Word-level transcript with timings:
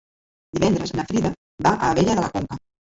Divendres 0.57 0.95
na 0.97 1.07
Frida 1.13 1.33
va 1.69 1.77
a 1.79 1.93
Abella 1.95 2.21
de 2.21 2.21
la 2.25 2.37
Conca. 2.37 2.65